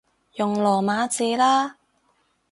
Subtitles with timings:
[0.33, 1.77] 用羅馬字啦